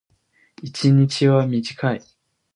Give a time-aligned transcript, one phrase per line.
[0.63, 2.01] 一日は短い。